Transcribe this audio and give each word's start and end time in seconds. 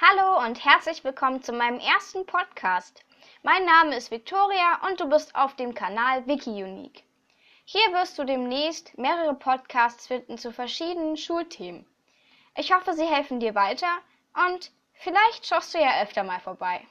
Hallo 0.00 0.46
und 0.46 0.64
herzlich 0.64 1.02
willkommen 1.02 1.42
zu 1.42 1.52
meinem 1.52 1.80
ersten 1.80 2.24
Podcast. 2.24 3.04
Mein 3.42 3.64
Name 3.64 3.96
ist 3.96 4.12
Victoria 4.12 4.86
und 4.86 5.00
du 5.00 5.08
bist 5.08 5.34
auf 5.34 5.56
dem 5.56 5.74
Kanal 5.74 6.24
WikiUnique. 6.28 7.02
Hier 7.64 7.92
wirst 7.92 8.16
du 8.16 8.22
demnächst 8.22 8.96
mehrere 8.96 9.34
Podcasts 9.34 10.06
finden 10.06 10.38
zu 10.38 10.52
verschiedenen 10.52 11.16
Schulthemen. 11.16 11.84
Ich 12.56 12.72
hoffe, 12.72 12.92
sie 12.92 13.06
helfen 13.06 13.40
dir 13.40 13.56
weiter 13.56 13.90
und 14.46 14.70
vielleicht 14.92 15.44
schaust 15.44 15.74
du 15.74 15.80
ja 15.80 16.00
öfter 16.00 16.22
mal 16.22 16.38
vorbei. 16.38 16.86